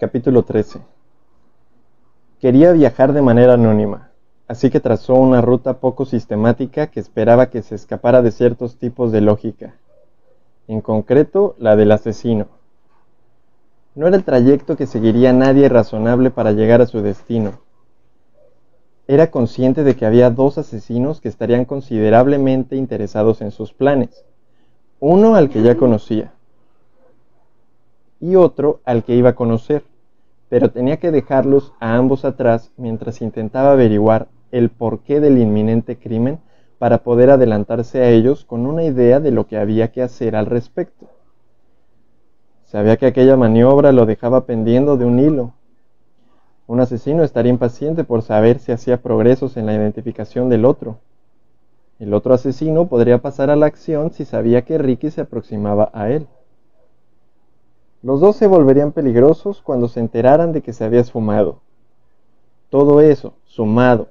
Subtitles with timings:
[0.00, 0.78] Capítulo 13
[2.38, 4.12] Quería viajar de manera anónima,
[4.46, 9.10] así que trazó una ruta poco sistemática que esperaba que se escapara de ciertos tipos
[9.10, 9.74] de lógica,
[10.68, 12.46] en concreto la del asesino.
[13.96, 17.54] No era el trayecto que seguiría nadie razonable para llegar a su destino.
[19.08, 24.24] Era consciente de que había dos asesinos que estarían considerablemente interesados en sus planes,
[25.00, 26.34] uno al que ya conocía
[28.20, 29.84] y otro al que iba a conocer
[30.48, 36.38] pero tenía que dejarlos a ambos atrás mientras intentaba averiguar el porqué del inminente crimen
[36.78, 40.46] para poder adelantarse a ellos con una idea de lo que había que hacer al
[40.46, 41.08] respecto.
[42.64, 45.54] Sabía que aquella maniobra lo dejaba pendiendo de un hilo.
[46.66, 50.98] Un asesino estaría impaciente por saber si hacía progresos en la identificación del otro.
[51.98, 56.10] El otro asesino podría pasar a la acción si sabía que Ricky se aproximaba a
[56.10, 56.28] él.
[58.00, 61.60] Los dos se volverían peligrosos cuando se enteraran de que se había esfumado.
[62.70, 64.08] Todo eso, sumado,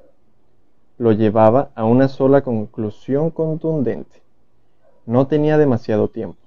[0.98, 4.22] lo llevaba a una sola conclusión contundente.
[5.06, 6.40] No tenía demasiado tiempo.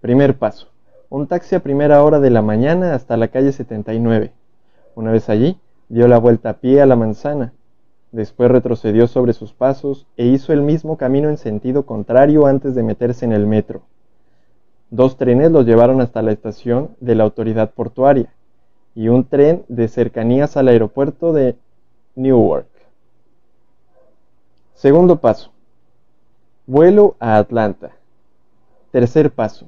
[0.00, 0.68] Primer paso.
[1.10, 4.32] Un taxi a primera hora de la mañana hasta la calle 79.
[4.94, 5.58] Una vez allí,
[5.88, 7.54] dio la vuelta a pie a la manzana.
[8.12, 12.84] Después retrocedió sobre sus pasos e hizo el mismo camino en sentido contrario antes de
[12.84, 13.82] meterse en el metro.
[14.94, 18.32] Dos trenes los llevaron hasta la estación de la autoridad portuaria
[18.94, 21.56] y un tren de cercanías al aeropuerto de
[22.14, 22.68] Newark.
[24.74, 25.50] Segundo paso.
[26.68, 27.90] Vuelo a Atlanta.
[28.92, 29.66] Tercer paso.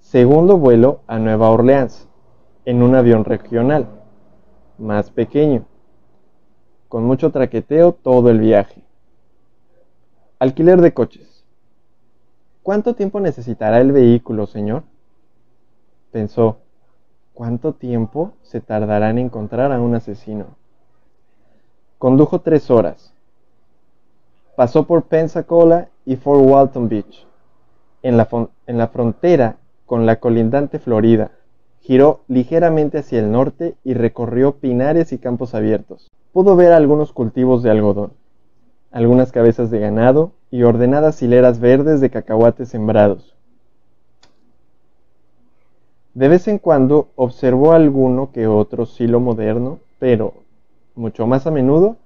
[0.00, 2.08] Segundo vuelo a Nueva Orleans
[2.64, 3.86] en un avión regional,
[4.78, 5.66] más pequeño,
[6.88, 8.80] con mucho traqueteo todo el viaje.
[10.38, 11.37] Alquiler de coches.
[12.68, 14.82] ¿Cuánto tiempo necesitará el vehículo, señor?
[16.12, 16.58] Pensó,
[17.32, 20.48] ¿cuánto tiempo se tardará en encontrar a un asesino?
[21.96, 23.14] Condujo tres horas.
[24.54, 27.26] Pasó por Pensacola y Fort Walton Beach,
[28.02, 28.28] en la,
[28.66, 29.56] en la frontera
[29.86, 31.30] con la colindante Florida.
[31.80, 36.10] Giró ligeramente hacia el norte y recorrió pinares y campos abiertos.
[36.34, 38.12] Pudo ver algunos cultivos de algodón,
[38.90, 43.34] algunas cabezas de ganado y ordenadas hileras verdes de cacahuates sembrados.
[46.14, 50.34] De vez en cuando observó alguno que otro silo moderno, pero,
[50.94, 51.96] mucho más a menudo,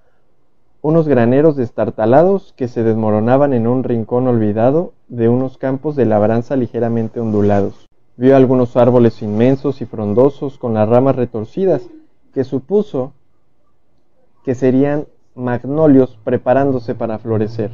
[0.82, 6.56] unos graneros destartalados que se desmoronaban en un rincón olvidado de unos campos de labranza
[6.56, 7.88] ligeramente ondulados.
[8.16, 11.88] Vio algunos árboles inmensos y frondosos con las ramas retorcidas,
[12.34, 13.12] que supuso
[14.44, 17.70] que serían magnolios preparándose para florecer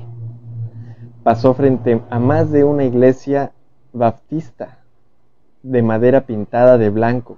[1.29, 3.53] pasó frente a más de una iglesia
[3.93, 4.79] baptista
[5.63, 7.37] de madera pintada de blanco.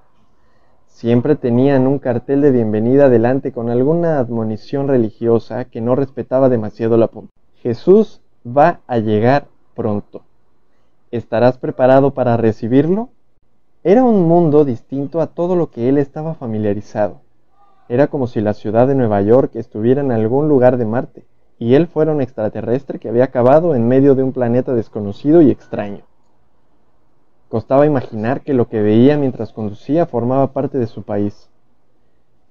[0.87, 6.97] Siempre tenían un cartel de bienvenida delante con alguna admonición religiosa que no respetaba demasiado
[6.99, 7.33] la punta.
[7.63, 10.23] Jesús va a llegar pronto.
[11.11, 13.09] ¿Estarás preparado para recibirlo?
[13.83, 17.23] Era un mundo distinto a todo lo que él estaba familiarizado.
[17.91, 21.25] Era como si la ciudad de Nueva York estuviera en algún lugar de Marte
[21.59, 25.51] y él fuera un extraterrestre que había acabado en medio de un planeta desconocido y
[25.51, 26.05] extraño.
[27.49, 31.51] Costaba imaginar que lo que veía mientras conducía formaba parte de su país.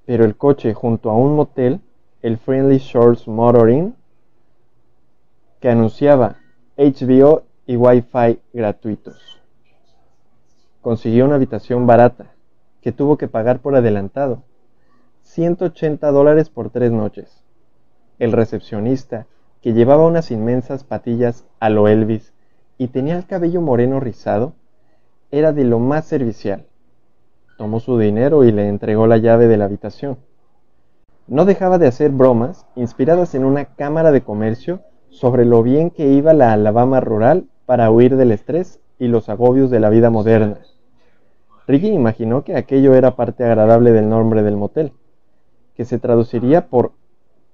[0.05, 1.79] Pero el coche junto a un motel,
[2.21, 3.95] el Friendly Shores Motoring,
[5.61, 6.35] que anunciaba
[6.77, 9.39] HBO y Wi-Fi gratuitos.
[10.81, 12.33] Consiguió una habitación barata,
[12.81, 14.43] que tuvo que pagar por adelantado,
[15.29, 17.43] 180 dólares por tres noches
[18.17, 19.27] el recepcionista,
[19.61, 22.33] que llevaba unas inmensas patillas a lo Elvis
[22.77, 24.53] y tenía el cabello moreno rizado,
[25.31, 26.65] era de lo más servicial.
[27.57, 30.17] Tomó su dinero y le entregó la llave de la habitación.
[31.27, 36.07] No dejaba de hacer bromas, inspiradas en una cámara de comercio, sobre lo bien que
[36.07, 40.57] iba la Alabama rural para huir del estrés y los agobios de la vida moderna.
[41.67, 44.91] Ricky imaginó que aquello era parte agradable del nombre del motel,
[45.79, 46.91] que se traduciría por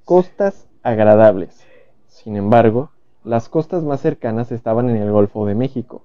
[0.03, 1.63] costas agradables.
[2.07, 2.89] Sin embargo,
[3.23, 6.01] las costas más cercanas estaban en el Golfo de México,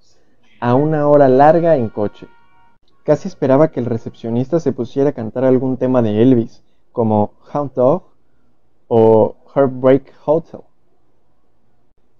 [0.60, 2.26] a una hora larga en coche.
[3.04, 6.62] Casi esperaba que el recepcionista se pusiera a cantar algún tema de Elvis,
[6.92, 8.02] como Hound Dog
[8.88, 10.60] o Heartbreak Hotel.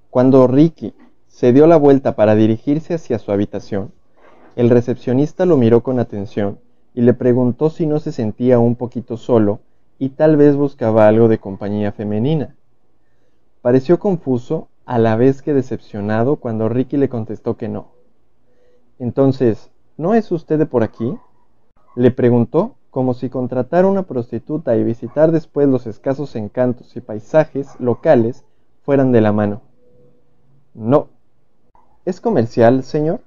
[0.08, 0.94] Cuando Ricky
[1.28, 3.92] se dio la vuelta para dirigirse hacia su habitación,
[4.56, 6.58] el recepcionista lo miró con atención
[6.94, 9.60] y le preguntó si no se sentía un poquito solo
[10.00, 12.56] y tal vez buscaba algo de compañía femenina.
[13.62, 17.92] Pareció confuso a la vez que decepcionado cuando Ricky le contestó que no.
[18.98, 19.70] Entonces,
[20.00, 21.18] ¿No es usted de por aquí?
[21.94, 27.78] Le preguntó como si contratar una prostituta y visitar después los escasos encantos y paisajes
[27.78, 28.46] locales
[28.82, 29.60] fueran de la mano.
[30.72, 31.08] No.
[32.06, 33.20] ¿Es comercial, señor?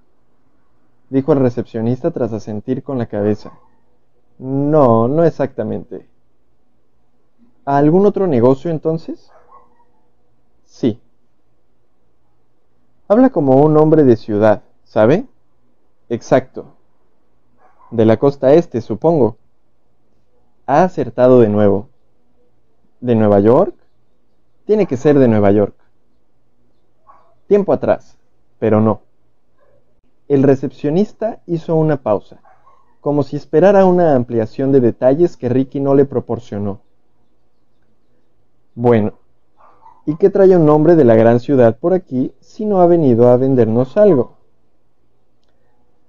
[1.11, 3.51] dijo el recepcionista tras asentir con la cabeza.
[4.39, 6.07] No, no exactamente.
[7.65, 9.31] ¿A algún otro negocio entonces?
[10.65, 10.99] Sí.
[13.07, 15.25] Habla como un hombre de ciudad, ¿sabe?
[16.09, 16.75] Exacto.
[17.89, 19.37] De la costa este, supongo.
[20.65, 21.87] Ha acertado de nuevo.
[22.99, 23.75] ¿De Nueva York?
[24.65, 25.75] Tiene que ser de Nueva York.
[27.47, 28.17] Tiempo atrás,
[28.59, 29.01] pero no.
[30.27, 32.41] El recepcionista hizo una pausa,
[32.99, 36.82] como si esperara una ampliación de detalles que Ricky no le proporcionó.
[38.75, 39.13] Bueno,
[40.07, 43.29] ¿y qué trae un hombre de la gran ciudad por aquí si no ha venido
[43.29, 44.37] a vendernos algo?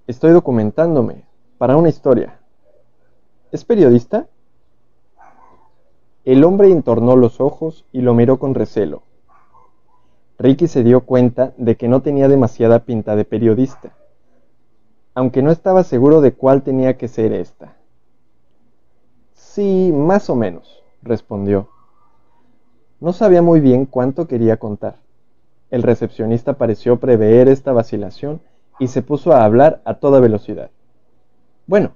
[0.07, 1.27] Estoy documentándome
[1.59, 2.39] para una historia.
[3.53, 4.27] ¿Es periodista?
[6.25, 9.03] El hombre entornó los ojos y lo miró con recelo.
[10.39, 13.93] Ricky se dio cuenta de que no tenía demasiada pinta de periodista,
[15.15, 17.77] aunque no estaba seguro de cuál tenía que ser esta.
[19.35, 21.74] Sí, más o menos, respondió.
[23.01, 24.97] No sabía muy bien cuánto quería contar.
[25.71, 28.41] El recepcionista pareció prever esta vacilación
[28.79, 30.71] y se puso a hablar a toda velocidad.
[31.67, 31.93] Bueno,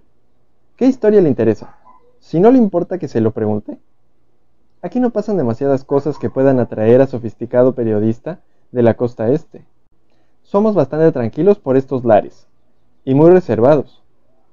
[0.76, 1.76] ¿qué historia le interesa?
[2.20, 3.78] Si no le importa que se lo pregunte.
[4.82, 8.40] Aquí no pasan demasiadas cosas que puedan atraer a sofisticado periodista
[8.70, 9.64] de la costa este.
[10.42, 12.46] Somos bastante tranquilos por estos lares,
[13.04, 14.02] y muy reservados.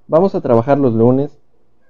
[0.07, 1.37] Vamos a trabajar los lunes,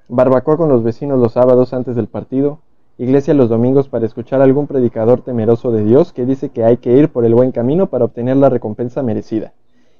[0.07, 2.59] barbacoa con los vecinos los sábados antes del partido,
[2.97, 6.77] iglesia los domingos para escuchar a algún predicador temeroso de Dios que dice que hay
[6.77, 9.53] que ir por el buen camino para obtener la recompensa merecida,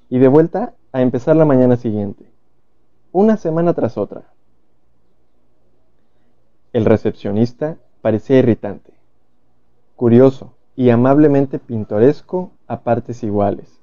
[0.09, 2.25] y de vuelta a empezar la mañana siguiente,
[3.12, 4.24] una semana tras otra.
[6.71, 8.94] El recepcionista parecía irritante,
[9.95, 13.80] curioso y amablemente pintoresco a partes iguales.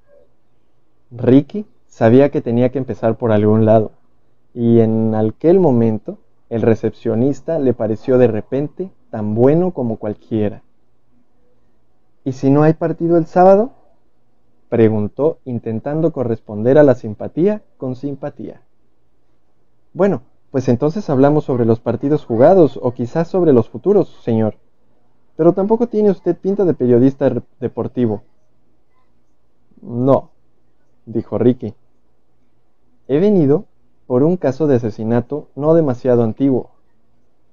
[1.11, 3.93] Ricky sabía que tenía que empezar por algún lado,
[4.55, 6.19] y en aquel momento
[6.49, 10.63] el recepcionista le pareció de repente tan bueno como cualquiera.
[12.25, 13.73] ¿Y si no hay partido el sábado?
[14.71, 18.63] preguntó intentando corresponder a la simpatía con simpatía.
[19.93, 24.55] Bueno, pues entonces hablamos sobre los partidos jugados o quizás sobre los futuros, señor.
[25.37, 27.31] Pero tampoco tiene usted pinta de periodista
[27.61, 28.23] deportivo.
[29.83, 30.31] No,
[31.05, 31.75] dijo Ricky.
[33.09, 33.67] He venido
[34.07, 36.71] por un caso de asesinato no demasiado antiguo.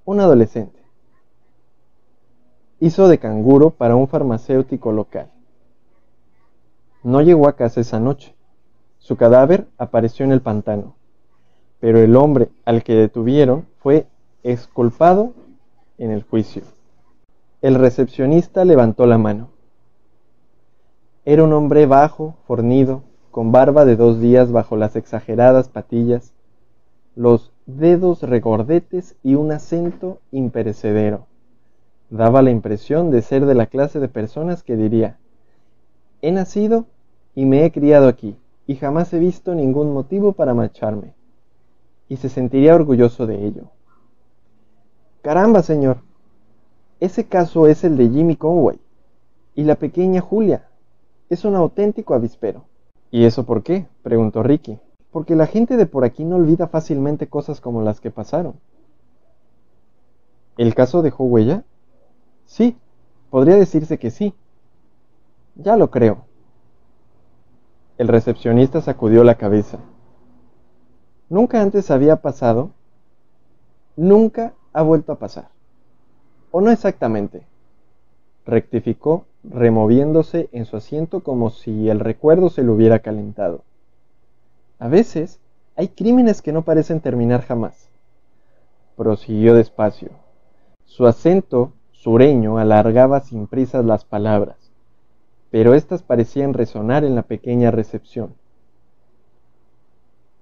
[0.06, 0.79] Un adolescente.
[2.80, 5.30] Hizo de canguro para un farmacéutico local.
[7.02, 8.34] No llegó a casa esa noche.
[8.98, 10.94] Su cadáver apareció en el pantano
[11.80, 14.06] pero el hombre al que detuvieron fue
[14.44, 15.32] exculpado
[15.98, 16.62] en el juicio.
[17.62, 19.48] El recepcionista levantó la mano.
[21.24, 26.32] Era un hombre bajo, fornido, con barba de dos días bajo las exageradas patillas,
[27.16, 31.26] los dedos regordetes y un acento imperecedero.
[32.10, 35.18] Daba la impresión de ser de la clase de personas que diría,
[36.22, 36.86] he nacido
[37.34, 38.36] y me he criado aquí,
[38.66, 41.14] y jamás he visto ningún motivo para marcharme
[42.10, 43.70] y se sentiría orgulloso de ello.
[45.22, 45.98] Caramba, señor.
[46.98, 48.80] Ese caso es el de Jimmy Conway.
[49.54, 50.68] Y la pequeña Julia.
[51.30, 52.64] Es un auténtico avispero.
[53.12, 53.86] ¿Y eso por qué?
[54.02, 54.80] preguntó Ricky.
[55.12, 58.54] Porque la gente de por aquí no olvida fácilmente cosas como las que pasaron.
[60.56, 61.62] ¿El caso dejó huella?
[62.50, 62.76] Sí,
[63.30, 64.34] podría decirse que sí.
[65.54, 66.24] Ya lo creo.
[67.96, 69.78] El recepcionista sacudió la cabeza.
[71.28, 72.72] Nunca antes había pasado,
[73.94, 75.50] nunca ha vuelto a pasar.
[76.50, 77.46] O no exactamente.
[78.44, 83.62] Rectificó, removiéndose en su asiento como si el recuerdo se lo hubiera calentado.
[84.80, 85.38] A veces
[85.76, 87.88] hay crímenes que no parecen terminar jamás.
[88.96, 90.10] Prosiguió despacio.
[90.84, 94.56] Su acento sureño alargaba sin prisas las palabras,
[95.50, 98.34] pero éstas parecían resonar en la pequeña recepción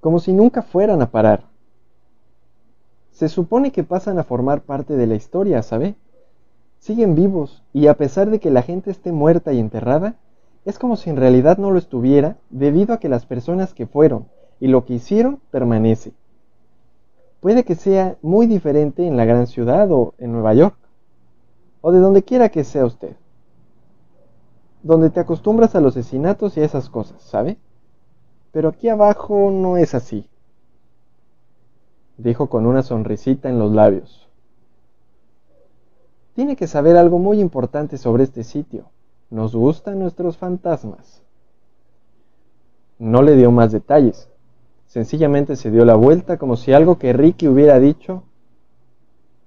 [0.01, 1.45] como si nunca fueran a parar.
[3.11, 5.97] Se supone que pasan a formar parte de la historia, ¿sabe?
[6.79, 10.15] Siguen vivos y a pesar de que la gente esté muerta y enterrada,
[10.65, 14.29] es como si en realidad no lo estuviera debido a que las personas que fueron
[14.61, 16.13] y lo que hicieron permanece.
[17.41, 20.78] Puede que sea muy diferente en la gran ciudad o en Nueva York,
[21.81, 23.17] o de donde quiera que sea usted,
[24.83, 27.59] donde te acostumbras a los asesinatos y a esas cosas, ¿sabe?
[28.53, 30.29] Pero aquí abajo no es así.
[32.17, 34.29] dijo con una sonrisita en los labios.
[36.35, 38.87] Tiene que saber algo muy importante sobre este sitio.
[39.31, 41.23] Nos gustan nuestros fantasmas.
[42.99, 44.29] No le dio más detalles.
[44.87, 48.25] Sencillamente se dio la vuelta como si algo que Ricky hubiera dicho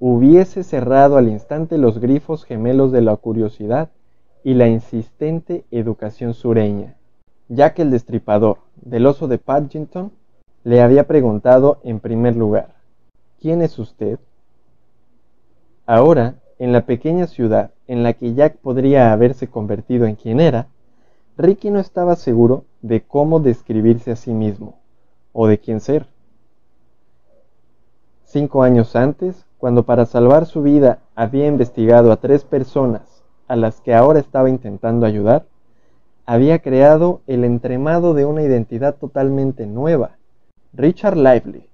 [0.03, 3.91] hubiese cerrado al instante los grifos gemelos de la curiosidad
[4.43, 6.95] y la insistente educación sureña,
[7.49, 10.11] ya que el destripador del oso de Paddington
[10.63, 12.73] le había preguntado en primer lugar,
[13.39, 14.17] ¿quién es usted?
[15.85, 20.65] Ahora, en la pequeña ciudad en la que Jack podría haberse convertido en quien era,
[21.37, 24.79] Ricky no estaba seguro de cómo describirse a sí mismo
[25.31, 26.07] o de quién ser.
[28.23, 33.03] Cinco años antes, cuando para salvar su vida había investigado a tres personas
[33.47, 35.45] a las que ahora estaba intentando ayudar,
[36.25, 40.17] había creado el entremado de una identidad totalmente nueva,
[40.73, 41.67] Richard Lively.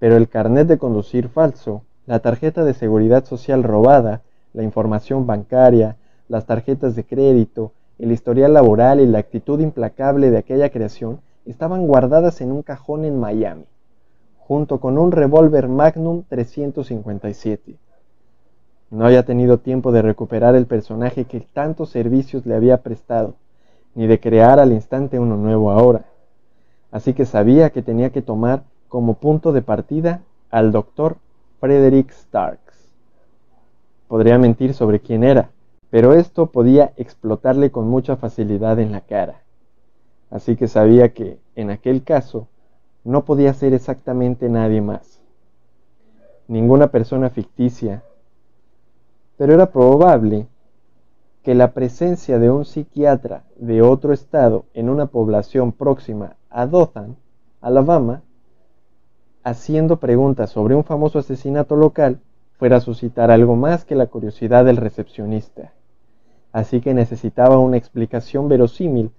[0.00, 5.94] Pero el carnet de conducir falso, la tarjeta de seguridad social robada, la información bancaria,
[6.28, 11.86] las tarjetas de crédito, el historial laboral y la actitud implacable de aquella creación estaban
[11.86, 13.66] guardadas en un cajón en Miami,
[14.46, 17.76] junto con un revólver Magnum 357.
[18.90, 23.34] No había tenido tiempo de recuperar el personaje que tantos servicios le había prestado,
[23.94, 26.04] ni de crear al instante uno nuevo ahora.
[26.90, 30.20] Así que sabía que tenía que tomar como punto de partida
[30.50, 31.16] al doctor
[31.58, 32.92] Frederick Starks.
[34.08, 35.50] Podría mentir sobre quién era,
[35.88, 39.40] pero esto podía explotarle con mucha facilidad en la cara.
[40.30, 42.46] Así que sabía que, en aquel caso,
[43.04, 45.20] no podía ser exactamente nadie más.
[46.48, 48.02] Ninguna persona ficticia.
[49.36, 50.46] Pero era probable
[51.42, 57.16] que la presencia de un psiquiatra de otro estado en una población próxima a Dothan,
[57.60, 58.22] Alabama,
[59.42, 62.20] haciendo preguntas sobre un famoso asesinato local,
[62.58, 65.72] fuera a suscitar algo más que la curiosidad del recepcionista.
[66.52, 69.10] Así que necesitaba una explicación verosímil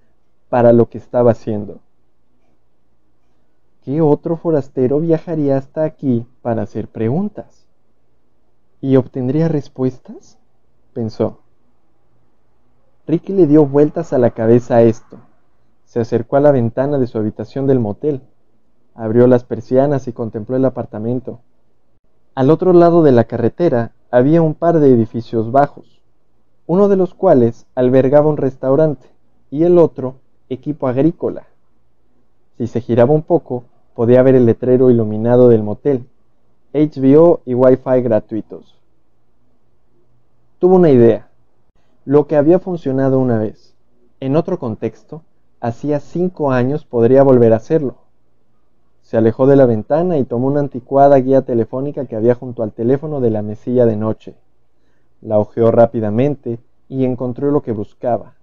[0.50, 1.80] para lo que estaba haciendo.
[3.86, 7.68] ¿Qué otro forastero viajaría hasta aquí para hacer preguntas?
[8.82, 10.40] ¿Y obtendría respuestas?
[10.94, 11.42] pensó.
[13.06, 15.20] Ricky le dio vueltas a la cabeza a esto.
[15.84, 18.22] Se acercó a la ventana de su habitación del motel,
[18.96, 21.42] abrió las persianas y contempló el apartamento.
[22.34, 26.02] Al otro lado de la carretera había un par de edificios bajos,
[26.66, 29.06] uno de los cuales albergaba un restaurante
[29.52, 30.16] y el otro
[30.50, 31.46] equipo agrícola.
[32.58, 36.06] Si se giraba un poco, podía ver el letrero iluminado del motel,
[36.74, 38.76] HBO y Wi-Fi gratuitos.
[40.60, 41.30] Tuvo una idea.
[42.04, 43.74] Lo que había funcionado una vez,
[44.20, 45.24] en otro contexto,
[45.62, 47.96] hacía cinco años podría volver a hacerlo.
[49.02, 52.74] Se alejó de la ventana y tomó una anticuada guía telefónica que había junto al
[52.74, 54.36] teléfono de la mesilla de noche.
[55.22, 56.60] La hojeó rápidamente
[56.90, 58.34] y encontró lo que buscaba.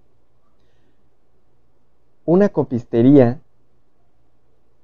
[2.25, 3.42] Una copistería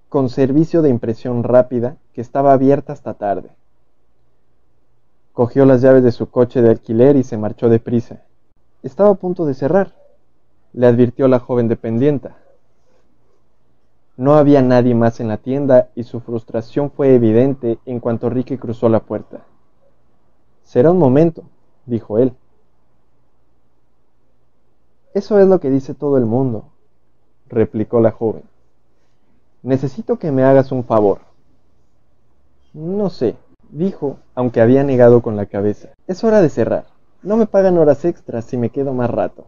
[0.09, 3.51] con servicio de impresión rápida que estaba abierta hasta tarde.
[5.33, 8.23] Cogió las llaves de su coche de alquiler y se marchó deprisa.
[8.81, 9.93] Estaba a punto de cerrar,
[10.73, 12.37] le advirtió la joven dependienta.
[14.17, 18.57] No había nadie más en la tienda y su frustración fue evidente en cuanto Ricky
[18.57, 19.45] cruzó la puerta.
[20.63, 21.43] Será un momento,
[21.85, 22.33] dijo él.
[25.13, 26.65] Eso es lo que dice todo el mundo,
[27.47, 28.43] replicó la joven.
[29.61, 31.19] Necesito que me hagas un favor.
[32.73, 33.35] No sé,
[33.69, 35.89] dijo, aunque había negado con la cabeza.
[36.07, 36.85] Es hora de cerrar.
[37.23, 39.47] No me pagan horas extras si me quedo más rato.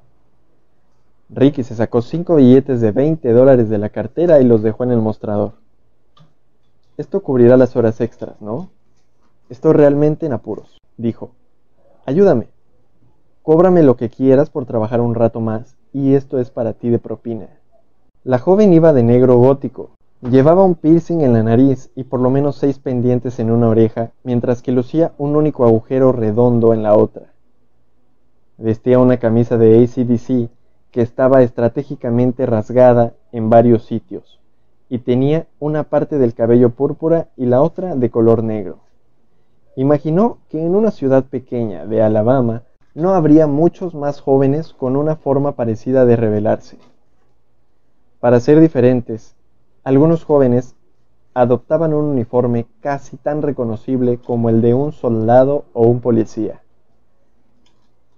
[1.29, 4.91] Ricky se sacó cinco billetes de 20 dólares de la cartera y los dejó en
[4.91, 5.53] el mostrador.
[6.97, 8.69] Esto cubrirá las horas extras, ¿no?
[9.49, 11.31] Estoy realmente en apuros, dijo.
[12.05, 12.49] Ayúdame.
[13.43, 16.99] Cóbrame lo que quieras por trabajar un rato más, y esto es para ti de
[16.99, 17.47] propina.
[18.23, 19.91] La joven iba de negro gótico.
[20.21, 24.11] Llevaba un piercing en la nariz y por lo menos seis pendientes en una oreja,
[24.23, 27.33] mientras que lucía un único agujero redondo en la otra.
[28.59, 30.51] Vestía una camisa de ACDC
[30.91, 34.39] que estaba estratégicamente rasgada en varios sitios
[34.89, 38.77] y tenía una parte del cabello púrpura y la otra de color negro.
[39.75, 42.61] Imaginó que en una ciudad pequeña de Alabama
[42.93, 46.77] no habría muchos más jóvenes con una forma parecida de rebelarse.
[48.19, 49.33] Para ser diferentes,
[49.83, 50.75] algunos jóvenes
[51.33, 56.61] adoptaban un uniforme casi tan reconocible como el de un soldado o un policía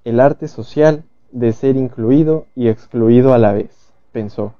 [0.04, 4.54] el arte social de ser incluido y excluido a la vez, pensó.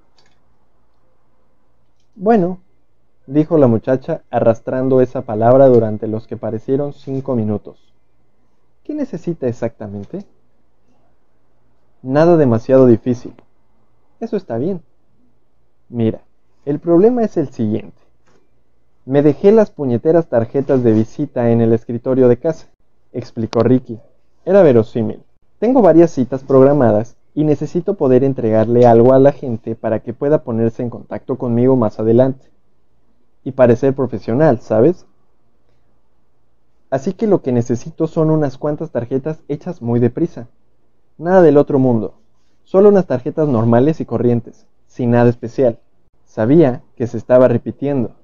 [2.16, 2.60] Bueno,
[3.28, 7.94] dijo la muchacha arrastrando esa palabra durante los que parecieron cinco minutos.
[8.84, 10.26] ¿Qué necesita exactamente?
[12.02, 13.34] Nada demasiado difícil.
[14.20, 14.82] Eso está bien.
[15.90, 16.22] Mira,
[16.66, 18.02] el problema es el siguiente.
[19.06, 22.68] Me dejé las puñeteras tarjetas de visita en el escritorio de casa,
[23.12, 24.00] explicó Ricky.
[24.46, 25.22] Era verosímil.
[25.60, 30.44] Tengo varias citas programadas y necesito poder entregarle algo a la gente para que pueda
[30.44, 32.48] ponerse en contacto conmigo más adelante.
[33.44, 35.06] Y parecer profesional, ¿sabes?
[36.90, 40.48] Así que lo que necesito son unas cuantas tarjetas hechas muy deprisa.
[41.18, 42.14] Nada del otro mundo.
[42.64, 45.80] Solo unas tarjetas normales y corrientes, sin nada especial.
[46.34, 48.16] Sabía que se estaba repitiendo,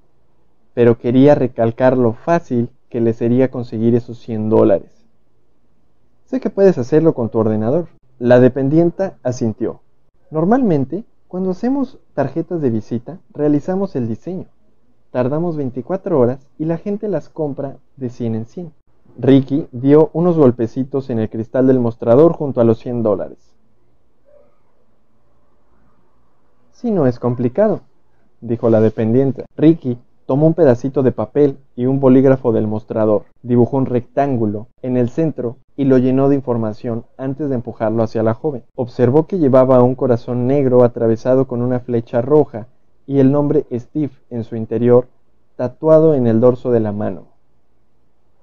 [0.74, 4.90] pero quería recalcar lo fácil que le sería conseguir esos 100 dólares.
[6.24, 7.86] Sé que puedes hacerlo con tu ordenador.
[8.18, 9.78] La dependienta asintió.
[10.32, 14.46] Normalmente, cuando hacemos tarjetas de visita, realizamos el diseño.
[15.12, 18.72] Tardamos 24 horas y la gente las compra de 100 en 100.
[19.20, 23.54] Ricky dio unos golpecitos en el cristal del mostrador junto a los 100 dólares.
[26.72, 27.82] Si no es complicado,
[28.40, 29.44] dijo la dependiente.
[29.56, 29.98] Ricky
[30.30, 35.08] Tomó un pedacito de papel y un bolígrafo del mostrador, dibujó un rectángulo en el
[35.08, 38.62] centro y lo llenó de información antes de empujarlo hacia la joven.
[38.76, 42.68] Observó que llevaba un corazón negro atravesado con una flecha roja
[43.08, 45.08] y el nombre Steve en su interior
[45.56, 47.24] tatuado en el dorso de la mano.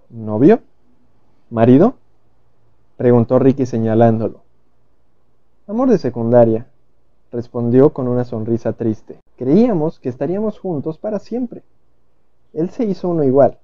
[0.09, 0.59] ¿Novio?
[1.49, 1.93] ¿Marido?
[2.97, 4.41] preguntó Ricky señalándolo.
[5.67, 6.67] Amor de secundaria,
[7.31, 9.21] respondió con una sonrisa triste.
[9.37, 11.61] Creíamos que estaríamos juntos para siempre.
[12.53, 13.59] Él se hizo uno igual,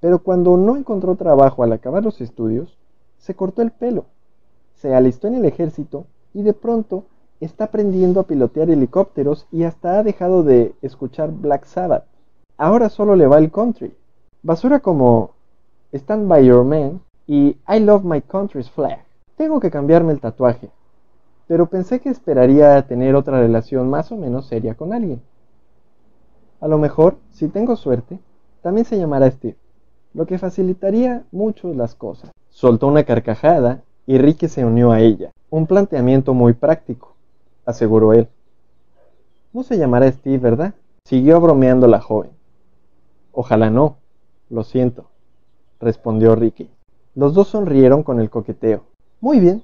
[0.00, 2.78] pero cuando no encontró trabajo al acabar los estudios,
[3.18, 4.04] se cortó el pelo,
[4.76, 7.04] se alistó en el ejército y de pronto
[7.40, 12.04] está aprendiendo a pilotear helicópteros y hasta ha dejado de escuchar Black Sabbath.
[12.56, 13.94] Ahora solo le va el country.
[14.42, 15.30] Basura como
[15.92, 19.04] Stand by Your Man y I Love My Country's Flag.
[19.36, 20.70] Tengo que cambiarme el tatuaje,
[21.52, 25.20] pero pensé que esperaría tener otra relación más o menos seria con alguien.
[26.62, 28.18] A lo mejor, si tengo suerte,
[28.62, 29.58] también se llamará Steve,
[30.14, 32.30] lo que facilitaría mucho las cosas.
[32.48, 35.30] Soltó una carcajada y Ricky se unió a ella.
[35.50, 37.16] Un planteamiento muy práctico,
[37.66, 38.28] aseguró él.
[39.52, 40.72] No se llamará Steve, ¿verdad?
[41.04, 42.30] Siguió bromeando la joven.
[43.30, 43.98] Ojalá no,
[44.48, 45.10] lo siento,
[45.80, 46.70] respondió Ricky.
[47.14, 48.84] Los dos sonrieron con el coqueteo.
[49.20, 49.62] Muy bien,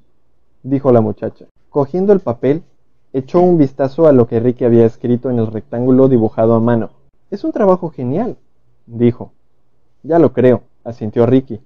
[0.62, 1.46] dijo la muchacha.
[1.70, 2.62] Cogiendo el papel,
[3.14, 6.90] Echó un vistazo a lo que Ricky había escrito en el rectángulo dibujado a mano.
[7.30, 8.36] Es un trabajo genial,
[8.86, 9.32] dijo.
[10.02, 11.58] Ya lo creo, asintió Ricky.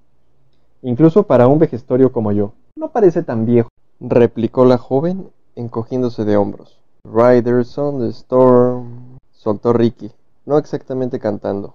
[0.83, 2.53] Incluso para un vejestorio como yo.
[2.77, 6.79] No parece tan viejo, replicó la joven, encogiéndose de hombros.
[7.05, 10.13] Riders on the Storm, soltó Ricky,
[10.47, 11.75] no exactamente cantando,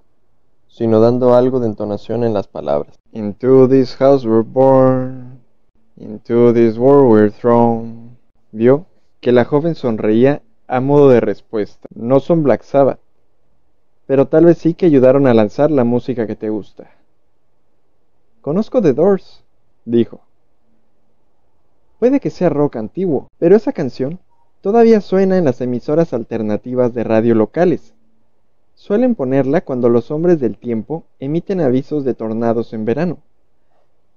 [0.70, 2.96] sino dando algo de entonación en las palabras.
[3.12, 5.37] Into this house we're born,
[5.98, 8.18] into this world we're thrown.
[8.52, 8.86] ¿Vio?
[9.22, 11.88] que la joven sonreía a modo de respuesta.
[11.94, 13.00] No son Black Sabbath,
[14.06, 16.92] pero tal vez sí que ayudaron a lanzar la música que te gusta.
[18.42, 19.44] Conozco The Doors,
[19.86, 20.22] dijo.
[22.00, 24.20] Puede que sea rock antiguo, pero esa canción
[24.62, 27.94] todavía suena en las emisoras alternativas de radio locales.
[28.76, 33.18] Suelen ponerla cuando los hombres del tiempo emiten avisos de tornados en verano.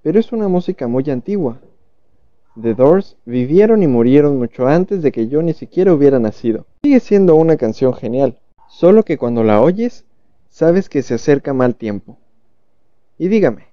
[0.03, 1.59] Pero es una música muy antigua,
[2.59, 6.65] The Doors vivieron y murieron mucho antes de que yo ni siquiera hubiera nacido.
[6.83, 10.03] Sigue siendo una canción genial, solo que cuando la oyes,
[10.49, 12.17] sabes que se acerca mal tiempo.
[13.17, 13.67] Y dígame,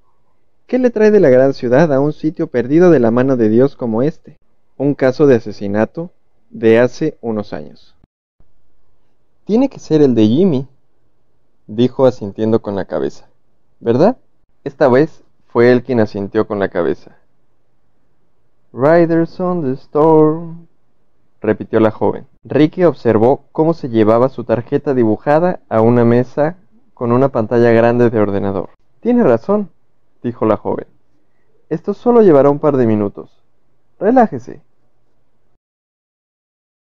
[0.66, 3.48] ¿qué le trae de la gran ciudad a un sitio perdido de la mano de
[3.48, 4.36] Dios como este?
[4.76, 6.12] Un caso de asesinato
[6.50, 7.96] de hace unos años.
[9.44, 10.68] Tiene que ser el de Jimmy,
[11.66, 13.28] dijo asintiendo con la cabeza.
[13.80, 14.18] ¿Verdad?
[14.62, 17.17] Esta vez fue él quien asintió con la cabeza.
[18.72, 20.66] Riders on the Storm,
[21.40, 22.26] repitió la joven.
[22.44, 26.56] Ricky observó cómo se llevaba su tarjeta dibujada a una mesa
[26.92, 28.68] con una pantalla grande de ordenador.
[29.00, 29.70] Tiene razón,
[30.22, 30.86] dijo la joven.
[31.70, 33.30] Esto solo llevará un par de minutos.
[33.98, 34.60] Relájese.